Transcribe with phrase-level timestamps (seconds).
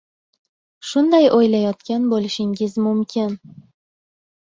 [0.91, 3.41] Shunday o’ylayotgan bo’lishingiz mumkin.